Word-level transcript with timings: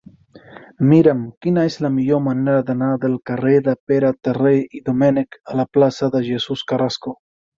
Mira'm 0.91 1.19
quina 1.45 1.65
és 1.71 1.75
la 1.85 1.91
millor 1.97 2.23
manera 2.27 2.63
d'anar 2.69 2.87
del 3.03 3.19
carrer 3.31 3.53
de 3.69 3.75
Pere 3.91 4.11
Terré 4.29 4.55
i 4.79 4.83
Domènech 4.89 5.39
a 5.53 5.59
la 5.63 5.67
plaça 5.79 6.13
de 6.19 6.23
Jesús 6.31 6.65
Carrasco. 6.73 7.17